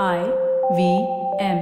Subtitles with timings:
[0.00, 0.20] I
[0.76, 0.82] V
[1.38, 1.58] M.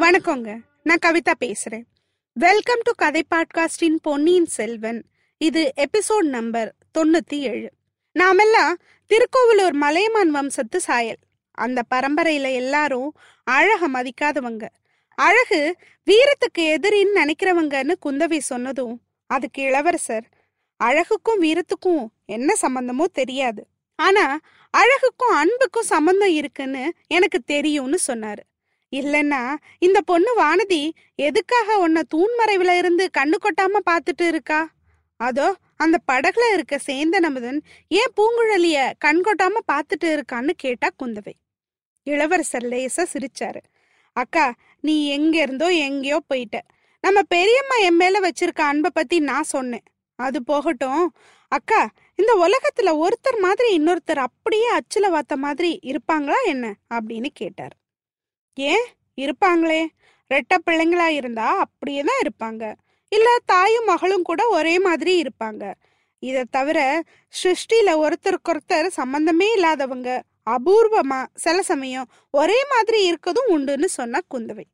[0.00, 0.60] வணக்கங்க.
[0.82, 1.84] நான் கவிதா பேசுறேன்.
[2.32, 5.04] வெல்கம் டு கதை பாட்காஸ்டின் பொன்னியின் செல்வன்.
[5.38, 7.72] இது எபிசோட் நம்பர் தொண்ணூத்தி ஏழு
[8.12, 8.76] நாமெல்லாம்
[9.06, 11.18] திருக்கோவிலூர் மலையமான் வம்சத்து சாயல்.
[11.50, 13.14] அந்த பரம்பரையில எல்லாரும்
[13.44, 14.68] அழக மதிக்காதவங்க.
[15.18, 15.60] அழகு
[16.06, 18.94] வீரத்துக்கு எதிரின்னு நினைக்கிறவங்கன்னு குந்தவை சொன்னதும்
[19.26, 20.26] அதுக்கு இளவரசர்
[20.80, 23.62] அழகுக்கும் வீரத்துக்கும் என்ன சம்பந்தமோ தெரியாது.
[23.98, 24.38] ஆனா
[24.74, 28.42] அழகுக்கும் அன்புக்கும் சம்பந்தம் இருக்குன்னு எனக்கு தெரியும்னு சொன்னாரு.
[28.92, 29.42] இல்லைன்னா
[29.78, 34.60] இந்த பொண்ணு வானதி எதுக்காக உன்னை தூண்மறைவுல இருந்து கண்ணு கொட்டாம பார்த்துட்டு இருக்கா?
[35.16, 41.34] அதோ அந்த படகுல இருக்க சேந்த நமதன் ஏன் பூங்குழலிய கண் கொட்டாம பார்த்துட்டு இருக்கான்னு கேட்டா குந்தவை.
[42.06, 43.62] இளவரசர் லேசா சிரிச்சாரு.
[44.12, 46.60] அக்கா நீ எங்க இருந்தோ எங்கேயோ போயிட்ட.
[47.00, 49.82] நம்ம பெரியம்மா என் மேல வச்சிருக்க அன்பை பத்தி நான் சொன்னேன்.
[50.14, 51.14] அது போகட்டும்.
[51.48, 56.74] அக்கா இந்த உலகத்துல ஒருத்தர் மாதிரி இன்னொருத்தர் அப்படியே அச்சுல வாத்த மாதிரி இருப்பாங்களா என்ன?
[56.94, 57.74] அப்படின்னு கேட்டார்.
[58.54, 58.86] ஏன்?
[59.20, 59.86] இருப்பாங்களே.
[60.34, 62.74] ரெட்ட பிள்ளைங்களா இருந்தா அப்படியே தான் இருப்பாங்க.
[63.08, 65.74] இல்ல தாயும் மகளும் கூட ஒரே மாதிரி இருப்பாங்க.
[66.18, 67.02] இதை தவிர
[67.42, 70.22] சிருஷ்டில ஒருத்தருக்கொருத்தர் சம்பந்தமே இல்லாதவங்க.
[70.50, 74.64] அபூர்வமா சில சமயம் ஒரே மாதிரி இருக்கதும் உண்டுன்னு சொன்னா குந்தவை.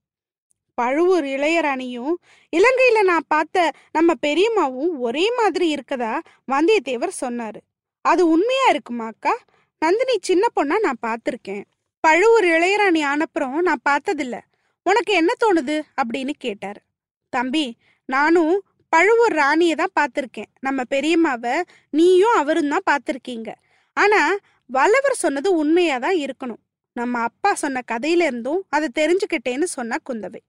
[0.75, 2.15] பழுவூர் இளையராணியும்
[2.57, 6.19] இலங்கையில நான் பார்த்த நம்ம பெரியம்மாவும் ஒரே மாதிரி இருக்கதா
[6.53, 7.61] வந்தியத்தேவர் சொன்னாரு.
[8.01, 9.35] அது உண்மையா இருக்குமாக்கா
[9.79, 11.65] நந்தினி சின்ன பொண்ணா நான் பார்த்துருக்கேன்.
[12.01, 14.39] பழுவூர் இளையராணி ஆனப்புறம் நான் பார்த்ததில்ல.
[14.83, 15.83] உனக்கு என்ன தோணுது?
[16.03, 16.83] அப்படின்னு கேட்டார்.
[17.29, 20.51] தம்பி நானும் பழுவூர் ராணியை தான் பார்த்துருக்கேன்.
[20.61, 23.55] நம்ம பெரியம்மாவை நீயும் அவரும் தான் பார்த்துருக்கீங்க.
[23.95, 24.37] ஆனா
[24.71, 26.63] வல்லவர் சொன்னது உண்மையா தான் இருக்கணும்.
[26.93, 30.41] நம்ம அப்பா சொன்ன கதையில இருந்தும் அதை தெரிஞ்சுக்கிட்டேன்னு சொன்னா குந்தவை.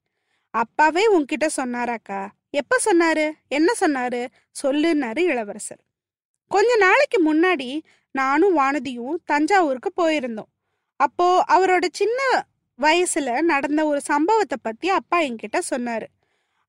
[0.49, 2.27] அப்பாவே உன்கிட்ட சொன்னாராக்கா?
[2.49, 3.31] எப்ப சொன்னாரு?
[3.47, 4.27] என்ன சொன்னாரு?
[4.61, 5.81] சொல்லுன்னாரு இளவரசர்.
[6.47, 7.79] கொஞ்ச நாளைக்கு முன்னாடி
[8.11, 10.51] நானும் வானதியும் தஞ்சாவூருக்கு போயிருந்தோம்.
[10.95, 12.45] அப்போ அவரோட சின்ன
[12.79, 16.07] வயசுல நடந்த ஒரு சம்பவத்தை பத்தி அப்பா என்கிட்ட சொன்னாரு.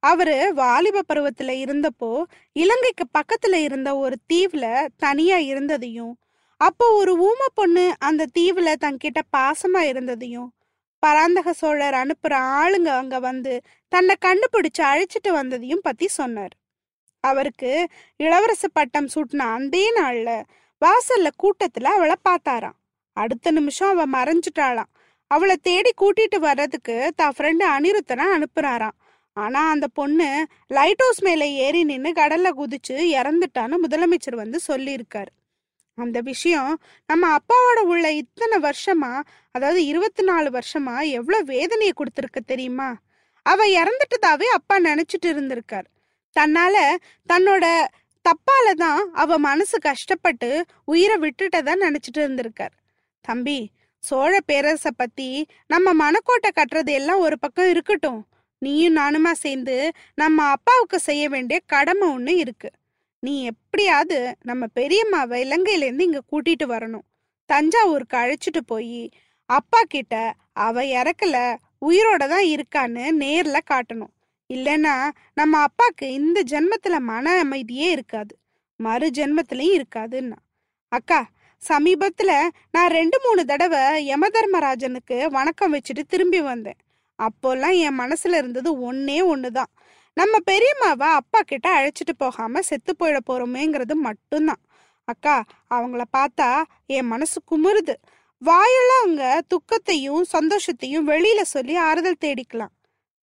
[0.03, 2.23] அவரு வாலிப பருவத்துல இருந்தப்போ
[2.53, 6.19] இலங்கைக்கு பக்கத்துல இருந்த ஒரு தீவுல தனியா இருந்ததையும்
[6.61, 10.49] அப்போ ஒரு ஊம பொண்ணு அந்த தீவுல தன்கிட்ட பாசமா இருந்ததையும்
[11.03, 13.53] பராந்தக சோழர் அனுப்புற ஆளுங்க அங்க வந்து
[13.93, 16.55] தன்னை கண்டுபிடிச்சு அழைச்சிட்டு வந்ததையும் பத்தி சொன்னார்.
[17.25, 17.71] அவருக்கு
[18.21, 20.31] இளவரசு பட்டம் சூட்டின அந்தே நாள்ல
[20.83, 22.77] வாசல்ல கூட்டத்துல அவளை பார்த்தாராம்.
[23.17, 24.91] அடுத்த நிமிஷம் அவ மறைஞ்சிட்டாளாம்.
[25.31, 28.97] அவளை தேடி கூட்டிட்டு வர்றதுக்கு தான் ஃப்ரெண்டு அனிருத்தனை அனுப்புறாராம்.
[29.37, 30.31] ஆனா அந்த பொண்ணு
[30.69, 35.31] லைட் ஹவுஸ் மேல ஏறி நின்று கடல்ல குதிச்சு இறந்துட்டான்னு முதலமைச்சர் வந்து சொல்லியிருக்காரு.
[36.01, 36.73] அந்த விஷயம்
[37.07, 39.13] நம்ம அப்பாவோட உள்ள இத்தனை வருஷமா
[39.55, 42.91] அதாவது இருபத்தி நாலு வருஷமா எவ்வளவு வேதனையை கொடுத்துருக்கு தெரியுமா?
[43.47, 45.89] அவ இறந்துட்டதாவே அப்பா நினைச்சிட்டு இருந்திருக்கார்.
[46.37, 46.77] தன்னால
[47.33, 47.65] தன்னோட
[48.25, 50.51] தப்பால தான் அவ மனசு கஷ்டப்பட்டு
[50.85, 52.75] உயிரை விட்டுட்டதா நினைச்சிட்டு இருந்திருக்கார்.
[53.25, 53.59] தம்பி
[54.03, 55.29] சோழ பேரரச பத்தி
[55.67, 58.21] நம்ம மனக்கோட்டை கட்டுறது எல்லாம் ஒரு பக்கம் இருக்கட்டும்.
[58.63, 59.77] நீயும் நானுமா சேர்ந்து
[60.15, 62.71] நம்ம அப்பாவுக்கு செய்ய வேண்டிய கடமை ஒண்ணு இருக்கு.
[63.23, 67.05] நீ எப்படியாவது நம்ம பெரியம்மாவை இலங்கையிலேருந்து இருந்து இங்க கூட்டிட்டு வரணும்.
[67.51, 69.03] தஞ்சாவூருக்கு அழைச்சிட்டு போய்
[69.51, 70.15] அப்பா கிட்ட
[70.67, 71.37] அவ இறக்கல
[71.89, 74.13] உயிரோட தான் இருக்கான்னு நேர்ல காட்டணும்.
[74.51, 74.95] இல்லைன்னா
[75.35, 78.33] நம்ம அப்பாக்கு இந்த ஜென்மத்துல மன அமைதியே இருக்காது.
[78.81, 80.39] மறு ஜென்மத்திலையும் இருக்காதுன்னா.
[80.93, 81.21] அக்கா
[81.63, 82.33] சமீபத்துல
[82.71, 83.83] நான் ரெண்டு மூணு தடவை
[84.13, 86.79] யமதர்மராஜனுக்கு வணக்கம் வச்சுட்டு திரும்பி வந்தேன்.
[87.19, 89.19] அப்போல்லாம் என் மனசுல இருந்தது ஒன்னே
[89.53, 89.71] தான்
[90.13, 94.63] நம்ம பெரியம்மாவை அப்பா கிட்ட அழைச்சிட்டு போகாம செத்து போயிட போறோமேங்கிறது மட்டும்தான்.
[95.05, 97.95] அக்கா அவங்கள பார்த்தா என் மனசு குமுறுது.
[98.43, 102.75] வாயால அவங்க துக்கத்தையும் சந்தோஷத்தையும் வெளியில சொல்லி ஆறுதல் தேடிக்கலாம்.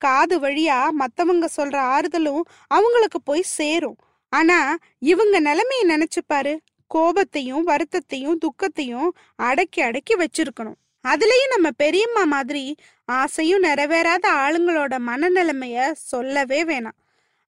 [0.01, 3.97] காது வழியா மத்தவங்க சொல்ற ஆறுதலும் அவங்களுக்கு போய் சேரும்.
[4.33, 6.61] ஆனா இவங்க நிலைமையை நினைச்சு பாரு.
[6.95, 10.79] கோபத்தையும் வருத்தத்தையும் துக்கத்தையும் அடக்கி அடக்கி வச்சிருக்கணும்.
[11.11, 12.63] அதுலயும் நம்ம பெரியம்மா மாதிரி
[13.05, 16.97] ஆசையும் நிறைவேறாத ஆளுங்களோட மனநிலைமைய சொல்லவே வேணாம்.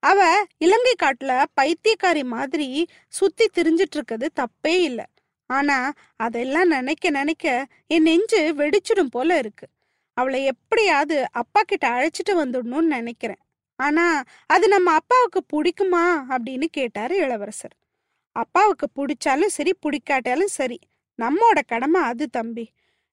[0.02, 2.68] அவ இலங்கை காட்டுல பைத்தியக்காரி மாதிரி
[3.08, 5.04] சுத்தி திரிஞ்சிட்டு இருக்கிறது தப்பே இல்லை.
[5.50, 9.66] ஆனா அதெல்லாம் நினைக்க நினைக்க என் நெஞ்சு வெடிச்சிடும் போல இருக்கு.
[10.16, 13.42] அவளை எப்படியாவது அப்பா கிட்ட அழைச்சிட்டு வந்துடணும்னு நினைக்கிறேன்.
[13.78, 14.06] ஆனா
[14.46, 17.74] அது நம்ம அப்பாவுக்கு பிடிக்குமா அப்படின்னு கேட்டாரு இளவரசர்.
[18.36, 20.78] அப்பாவுக்கு பிடிச்சாலும் சரி பிடிக்காட்டாலும் சரி
[21.18, 22.66] நம்மோட கடமை அது தம்பி.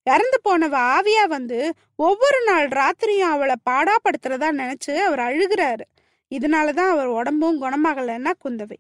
[0.08, 5.82] இறந்து போனவ ஆவியா வந்து ஒவ்வொரு நாள் ராத்திரியும் அவளை பாடாப்படுத்துறதா நினைச்சு அவர் அழுகிறாரு.
[6.36, 8.76] இதனாலதான் அவர் உடம்பும் குணமாகலன்னா குந்தவை.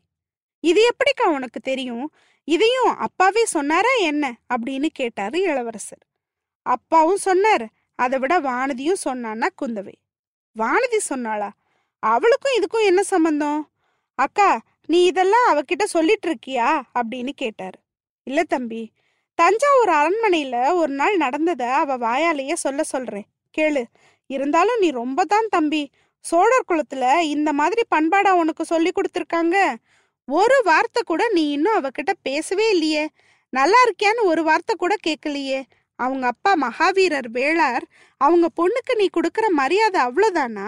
[0.59, 2.11] இது எப்படிக்கா உனக்கு தெரியும்?
[2.43, 4.37] இதையும் அப்பாவே சொன்னாரா என்ன?
[4.53, 6.03] அப்படின்னு கேட்டாரு இளவரசர்.
[6.61, 7.67] அப்பாவும் சொன்னார்.
[7.95, 9.93] அதை விட வானதியும் சொன்னான்னா குந்தவை.
[10.59, 11.49] வானதி சொன்னாளா?
[11.99, 13.69] அவளுக்கும் இதுக்கும் என்ன சம்பந்தம்?
[14.15, 16.81] அக்கா நீ இதெல்லாம் அவகிட்ட சொல்லிட்டு இருக்கியா?
[16.99, 17.79] அப்படின்னு கேட்டாரு.
[18.23, 18.91] இல்ல தம்பி
[19.37, 23.25] தஞ்சாவூர் அரண்மனையில ஒரு நாள் நடந்தத அவ வாயாலேயே சொல்ல சொல்றேன்.
[23.57, 23.83] கேளு.
[24.29, 25.83] இருந்தாலும் நீ ரொம்ப தான் தம்பி.
[26.25, 29.57] சோழர் குலத்துல இந்த மாதிரி பண்பாடா உனக்கு சொல்லி கொடுத்துருக்காங்க.
[30.27, 33.03] ஒரு வார்த்தை கூட நீ இன்னும் அவகிட்ட பேசவே இல்லையே.
[33.53, 35.59] நல்லா இருக்கியான்னு ஒரு வார்த்தை கூட கேட்கலையே
[35.99, 37.85] அவங்க அப்பா மகாவீரர் வேளார்
[38.21, 40.67] அவங்க பொண்ணுக்கு நீ கொடுக்குற மரியாதை அவ்வளோதானா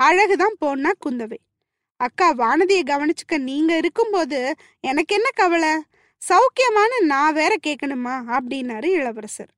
[0.00, 1.38] அழகுதான் போனா குந்தவை.
[2.00, 4.40] அக்கா வானதியை கவனிச்சுக்க நீங்க இருக்கும்போது
[4.80, 5.72] எனக்கு என்ன கவலை?
[6.28, 9.48] சௌக்கியமான நான் வேற கேட்கணுமா அப்படின்னாரு இளவரசர்.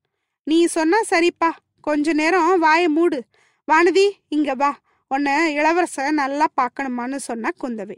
[0.43, 1.49] நீ சொன்னா சரிப்பா.
[1.81, 3.23] கொஞ்ச நேரம் வாயை மூடு.
[3.71, 4.79] வானதி இங்க வா.
[5.07, 7.95] உன்னை இளவரசர் நல்லா பார்க்கணுமான்னு சொன்னா குந்தவை.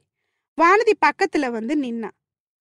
[0.61, 2.09] வானதி பக்கத்துல வந்து நின்னா.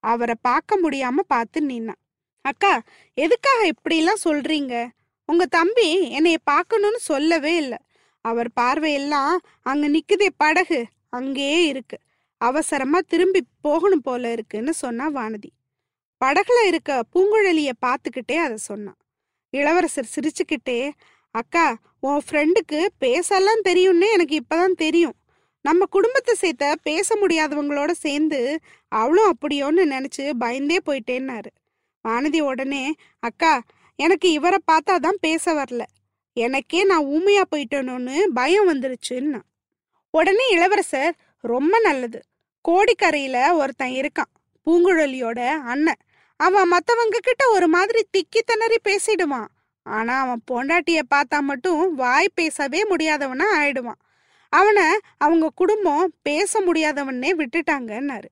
[0.01, 1.95] அவரை பார்க்க முடியாம பார்த்து நின்னா.
[2.41, 2.83] அக்கா
[3.15, 4.89] எதுக்காக இப்படிலாம் சொல்றீங்க?
[5.25, 7.79] உங்க தம்பி என்னைய பார்க்கணும்னு சொல்லவே இல்லை.
[8.21, 10.85] அவர் பார்வையெல்லாம் அங்க நிக்குதே படகு.
[11.09, 11.99] அங்கேயே இருக்கு.
[12.37, 15.51] அவசரமா திரும்பி போகணும் போல இருக்குன்னு சொன்னா வானதி.
[16.25, 18.99] படகுல இருக்க பூங்குழலிய பார்த்துக்கிட்டே அதை சொன்னான்.
[19.51, 20.91] இளவரசர் சிரிச்சுக்கிட்டே
[21.31, 25.17] அக்கா உன் ஃப்ரெண்டுக்கு பேசலாம் தெரியும்னு எனக்கு இப்பதான் தெரியும்.
[25.61, 31.51] நம்ம குடும்பத்தை சேர்த்த பேச முடியாதவங்களோட சேர்ந்து அவளும் அப்படியோன்னு நினைச்சு பயந்தே போயிட்டேன்னாரு.
[32.05, 33.63] வானதி உடனே அக்கா
[33.99, 35.83] எனக்கு இவரை பார்த்தா தான் பேச வரல.
[36.33, 39.41] எனக்கே நான் ஊமையா போயிட்டேனோன்னு பயம் வந்துருச்சுன்னா
[40.11, 42.21] உடனே இளவரசர் ரொம்ப நல்லது.
[42.65, 44.33] கோடிக்கரையில ஒருத்தன் இருக்கான்.
[44.67, 45.41] பூங்குழலியோட
[45.73, 46.01] அண்ணன்.
[46.37, 49.49] அவன் மற்றவங்க கிட்ட ஒரு மாதிரி திக்கி திணறி பேசிடுவான்.
[49.83, 54.01] ஆனா அவன் பொண்டாட்டிய பார்த்தா மட்டும் வாய் பேசவே முடியாதவனா ஆயிடுவான்.
[54.49, 54.87] அவனை
[55.19, 58.29] அவங்க குடும்பம் பேச முடியாதவனே விட்டுட்டாங்கன்னாரு.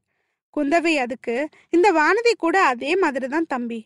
[0.56, 3.80] குந்தவை அதுக்கு இந்த வானதி கூட அதே மாதிரி தான் தம்பி.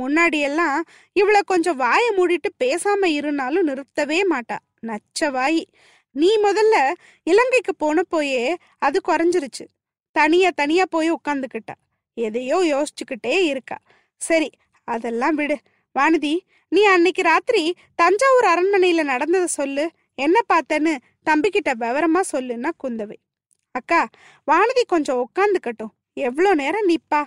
[0.00, 4.58] முன்னாடி எல்லாம் இவளை கொஞ்சம் வாயை மூடிட்டு பேசாம இருந்தாலும் நிறுத்தவே மாட்டா.
[4.86, 5.66] நச்ச வாய்.
[6.10, 6.76] நீ முதல்ல
[7.22, 9.66] இலங்கைக்கு போன போயே அது குறைஞ்சிருச்சு.
[10.12, 11.74] தனியா தனியா போய் உட்காந்துக்கிட்டா
[12.26, 13.78] எதையோ யோசிச்சுக்கிட்டே இருக்கா.
[14.20, 14.48] சரி
[14.88, 15.56] அதெல்லாம் விடு.
[15.96, 16.34] வானதி
[16.72, 17.62] நீ அன்னைக்கு ராத்திரி
[17.94, 19.84] தஞ்சாவூர் அரண்மனையில நடந்ததை சொல்லு.
[20.14, 20.92] என்ன பார்த்தேன்னு
[21.30, 23.16] தம்பிக்கிட்ட விவரமா சொல்லுன்னா குந்தவை.
[23.74, 24.00] அக்கா
[24.48, 25.92] வானதி கொஞ்சம் உட்காந்துக்கட்டும்
[26.28, 27.22] எவ்வளோ நேரம் நிப்பா?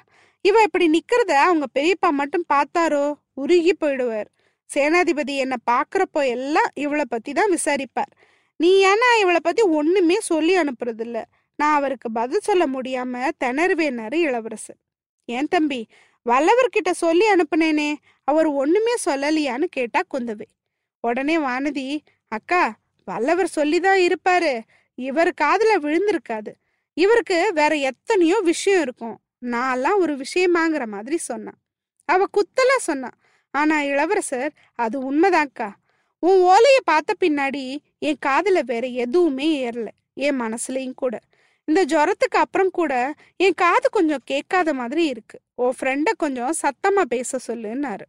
[0.45, 3.05] இவ இப்படி நிக்கிறத அவங்க பெரியப்பா மட்டும் பார்த்தாரோ?
[3.33, 4.29] உருகி போயிடுவார்.
[4.69, 8.11] சேனாதிபதி என்ன பாக்குறப்போ எல்லாம் இவளை பத்தி தான் விசாரிப்பார்.
[8.59, 11.19] நீ ஏன்னா இவளை பத்தி ஒண்ணுமே சொல்லி அனுப்புறதில்ல.
[11.61, 14.79] நான் அவருக்கு பதில் சொல்ல முடியாம திணறுவேனாரு இளவரசர்.
[15.29, 15.81] ஏன் தம்பி
[16.25, 17.89] வல்லவர்கிட்ட சொல்லி அனுப்புனேனே
[18.23, 20.47] அவர் ஒண்ணுமே சொல்லலையான்னு கேட்டா குந்தவை.
[21.03, 21.87] உடனே வானதி
[22.27, 22.63] அக்கா
[23.05, 24.53] வல்லவர் சொல்லிதான் இருப்பாரு.
[24.97, 26.51] இவர் காதுல விழுந்திருக்காது.
[26.97, 29.17] இவருக்கு வேற எத்தனையோ விஷயம் இருக்கும்.
[29.45, 31.59] நான்லாம் ஒரு விஷயமாங்கிற மாதிரி சொன்னான்.
[32.09, 33.17] அவ குத்தலா சொன்னான்
[33.53, 35.69] ஆனா இளவரசர் அது உண்மைதான்க்கா.
[36.23, 37.65] உன் ஓலையை பார்த்த பின்னாடி
[37.99, 39.89] என் காதுல வேற எதுவுமே ஏறல
[40.25, 41.15] என் மனசுலயும் கூட.
[41.71, 42.93] இந்த ஜுரத்துக்கு அப்புறம் கூட
[43.37, 45.37] என் காது கொஞ்சம் கேட்காத மாதிரி இருக்கு.
[45.55, 48.05] உன் ஃப்ரெண்டை கொஞ்சம் சத்தமா பேச சொல்லுன்னாரு.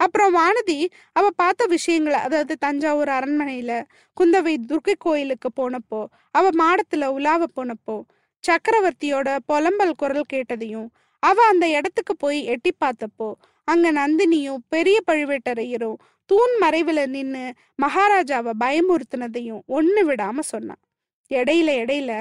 [0.00, 0.76] அப்புறம் வானதி
[1.12, 3.72] அவ பார்த்த விஷயங்களை அதாவது தஞ்சாவூர் அரண்மனையில
[4.16, 7.96] குந்தவை துர்க்கை கோயிலுக்கு போனப்போ அவ மாடத்துல உலாவ போனப்போ
[8.44, 10.88] சக்கரவர்த்தியோட புலம்பல் குரல் கேட்டதையும்
[11.22, 13.28] அவ அந்த இடத்துக்கு போய் எட்டி பார்த்தப்போ
[13.64, 15.98] அங்க நந்தினியும் பெரிய பழுவேட்டரையரும்
[16.30, 17.44] தூண் மறைவுல நின்னு
[17.82, 20.82] மகாராஜாவை பயமுறுத்தினதையும் ஒண்ணு விடாம சொன்னான்.
[21.30, 22.12] இடையில இடையில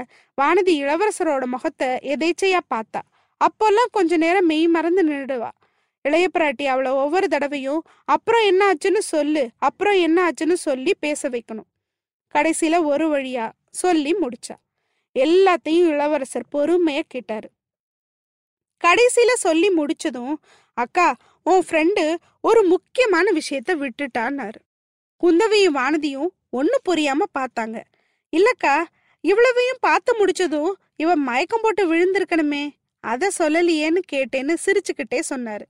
[0.42, 3.02] வானதி இளவரசரோட முகத்தை எதேச்சையா பார்த்தா.
[3.42, 5.50] அப்போல்லாம் கொஞ்ச நேரம் மெய் மறந்து நின்றுடுவா.
[6.02, 11.70] இளைய பிராட்டி அவளை ஒவ்வொரு தடவையும் அப்புறம் என்ன ஆச்சுன்னு சொல்லு அப்புறம் என்ன ஆச்சுன்னு சொல்லி பேச வைக்கணும்.
[12.36, 14.56] கடைசியில ஒரு வழியா சொல்லி முடிச்சா.
[15.16, 17.50] எல்லாத்தையும் இளவரசர் பொறுமையா கேட்டாரு.
[18.84, 20.36] கடைசியில சொல்லி முடிச்சதும்
[20.74, 24.60] அக்கா உன் ஃப்ரெண்டு ஒரு முக்கியமான விஷயத்த விட்டுட்டான்னாரு.
[25.18, 27.78] குந்தவையும் வானதியும் ஒன்னும் புரியாம பார்த்தாங்க.
[28.34, 28.86] இல்லக்கா
[29.24, 32.64] இவ்வளவையும் பார்த்து முடிச்சதும் இவன் மயக்கம் போட்டு விழுந்திருக்கணுமே
[33.04, 35.66] அத சொல்லலையேன்னு கேட்டேன்னு சிரிச்சுக்கிட்டே சொன்னாரு.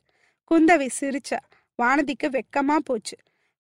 [0.52, 1.40] குந்தவி சிரிச்சா.
[1.80, 3.16] வானதிக்கு வெக்கமா போச்சு.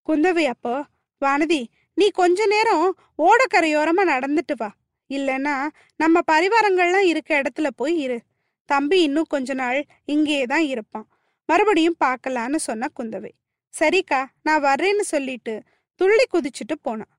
[0.07, 0.85] குந்தவி அப்போ
[1.21, 1.61] வானதி
[1.93, 4.69] நீ கொஞ்ச நேரம் ஓடக்கரையோரமா நடந்துட்டு வா.
[5.09, 5.55] இல்லைன்னா
[5.95, 8.19] நம்ம பரிவாரங்கள்லாம் இருக்க இடத்துல போய் இரு.
[8.65, 11.07] தம்பி இன்னும் கொஞ்ச நாள் இங்கேயே தான் இருப்பான்.
[11.45, 13.31] மறுபடியும் பார்க்கலான்னு சொன்ன குந்தவை.
[13.73, 15.53] சரிக்கா நான் வர்றேன்னு சொல்லிட்டு
[15.95, 17.11] துள்ளி குதிச்சுட்டு போனான்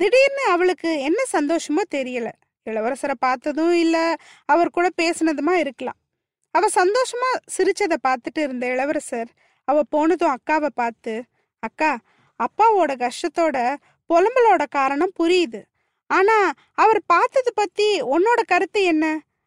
[0.00, 2.28] திடீர்னு அவளுக்கு என்ன சந்தோஷமோ தெரியல.
[2.66, 3.96] இளவரசரை பார்த்ததும் இல்ல
[4.44, 5.98] அவர் கூட பேசினதுமா இருக்கலாம்.
[6.54, 9.30] அவ சந்தோஷமா சிரிச்சதை பார்த்துட்டு இருந்த இளவரசர்
[9.68, 11.14] அவ போனதும் அக்காவை பார்த்து
[11.62, 11.90] அக்கா
[12.40, 13.56] அப்பாவோட கஷ்டத்தோட
[14.10, 15.60] புலம்பலோட காரணம் புரியுது.
[16.10, 19.04] ஆனா அவர் பார்த்தது பத்தி உன்னோட கருத்து என்ன?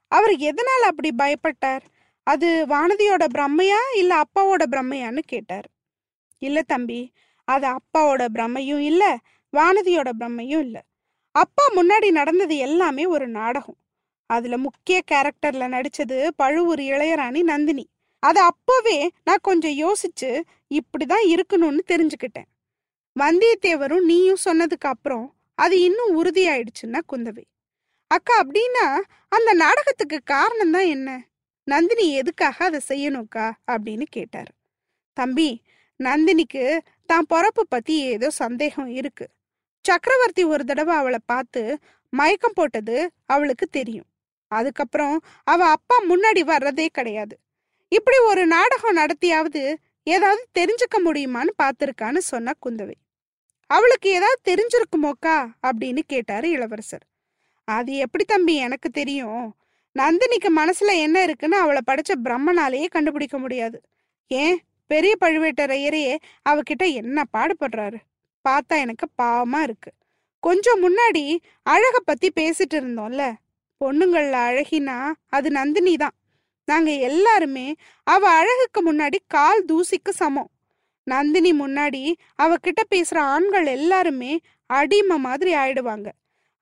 [0.08, 1.84] அவர் எதனால அப்படி பயப்பட்டார்?
[2.28, 5.68] அது வானதியோட பிரம்மையா இல்ல அப்பாவோட பிரம்மையான்னு கேட்டார்.
[6.42, 7.02] இல்ல தம்பி
[7.48, 9.04] அது அப்பாவோட பிரம்மையும் இல்ல
[9.54, 10.84] வானதியோட பிரம்மையும் இல்ல.
[11.32, 13.78] அப்பா முன்னாடி நடந்தது எல்லாமே ஒரு நாடகம்.
[14.26, 17.90] அதுல முக்கிய கேரக்டர்ல நடிச்சது பழுவூர் இளையராணி நந்தினி.
[18.20, 22.50] அதை அப்போவே நான் கொஞ்சம் யோசிச்சு இப்படிதான் இருக்கணும்னு தெரிஞ்சுக்கிட்டேன்.
[23.20, 27.44] வந்தியத்தேவரும் நீயும் சொன்னதுக்கு அப்புறம் அது இன்னும் உறுதியாயிடுச்சுன்னா குந்தவை.
[28.08, 28.88] அக்கா அப்படின்னா
[29.28, 31.28] அந்த நாடகத்துக்கு காரணம் தான் என்ன?
[31.64, 33.52] நந்தினி எதுக்காக அதை செய்யணும்க்கா?
[33.72, 34.52] அப்படின்னு கேட்டாரு.
[35.14, 35.62] தம்பி
[36.04, 39.30] நந்தினிக்கு தான் பிறப்பு பத்தி ஏதோ சந்தேகம் இருக்கு.
[39.84, 44.06] சக்கரவர்த்தி ஒரு தடவை அவளை பார்த்து மயக்கம் போட்டது அவளுக்கு தெரியும்.
[44.48, 47.40] அதுக்கப்புறம் அவ அப்பா முன்னாடி வர்றதே கிடையாது.
[47.90, 52.94] இப்படி ஒரு நாடகம் நடத்தியாவது ஏதாவது தெரிஞ்சுக்க முடியுமான்னு பார்த்துருக்கான்னு சொன்னா குந்தவை.
[53.66, 55.46] அவளுக்கு ஏதாவது தெரிஞ்சிருக்குமோக்கா?
[55.68, 57.04] அப்படின்னு கேட்டாரு இளவரசர்.
[57.64, 59.56] அது எப்படி தம்பி எனக்கு தெரியும்.
[60.00, 63.82] நந்தினிக்கு மனசுல என்ன இருக்குன்னு அவளை படிச்ச பிரம்மனாலேயே கண்டுபிடிக்க முடியாது.
[64.28, 64.62] ஏன்?
[64.88, 66.18] பெரிய பழுவேட்டரையரையே
[66.50, 67.98] அவகிட்ட என்ன பாடுபடுறாரு?
[68.50, 69.92] பார்த்தா எனக்கு பாவமா இருக்கு.
[70.44, 73.34] கொஞ்சம் முன்னாடி அழக பத்தி பேசிட்டு இருந்தோம்ல.
[73.82, 74.98] பொண்ணுங்கள்ல அழகினா
[75.30, 76.16] அது நந்தினி தான்.
[76.68, 80.50] நாங்க எல்லாருமே அவ அழகுக்கு முன்னாடி கால் தூசிக்கு சமம்.
[81.08, 86.10] நந்தினி முன்னாடி அவகிட்ட பேசுற ஆண்கள் எல்லாருமே அடிமை மாதிரி ஆயிடுவாங்க.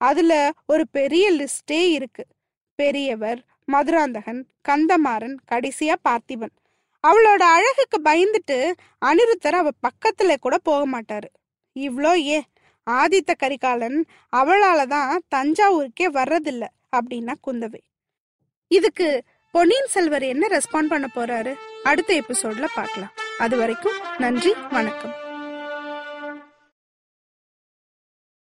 [0.01, 0.33] அதுல
[0.65, 2.23] ஒரு பெரிய லிஸ்டே இருக்கு.
[2.79, 6.55] பெரியவர் மதுராந்தகன் கந்தமாறன் கடைசியா பார்த்திபன்.
[7.03, 8.57] அவளோட அழகுக்கு பயந்துட்டு
[9.05, 11.29] அனிருத்தர் அவ பக்கத்துல கூட போக மாட்டாரு.
[11.75, 12.43] இவ்ளோ ஏ
[12.87, 16.63] ஆதித்த கரிகாலன் அவளால தான் தஞ்சாவூருக்கே வர்றதில்ல
[16.97, 17.81] அப்படின்னா குந்தவை.
[18.67, 19.23] இதுக்கு
[19.53, 21.53] பொன்னியின் செல்வர் என்ன ரெஸ்பாண்ட் பண்ண போறாரு?
[21.83, 23.13] அடுத்த எபிசோட்ல பார்க்கலாம்.
[23.39, 25.13] அது வரைக்கும் நன்றி வணக்கம்.